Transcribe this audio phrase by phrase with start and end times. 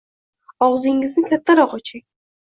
[0.67, 2.03] Og'zingizni kattaroq oching.